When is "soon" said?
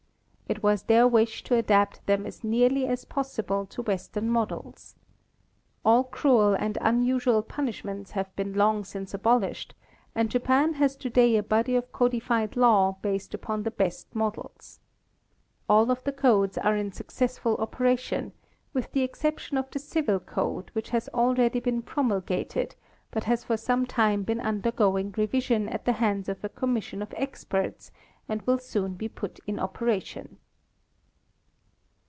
28.59-28.93